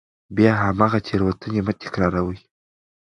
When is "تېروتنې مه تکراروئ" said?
1.07-2.39